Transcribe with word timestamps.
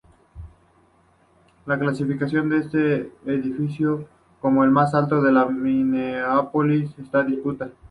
La 1.67 1.77
clasificación 1.77 2.49
de 2.49 2.57
este 2.57 3.11
edificio 3.27 4.07
como 4.41 4.63
el 4.63 4.71
más 4.71 4.95
alto 4.95 5.21
de 5.21 5.31
Minneapolis 5.51 6.89
está 6.97 7.21
en 7.21 7.27
disputa. 7.27 7.69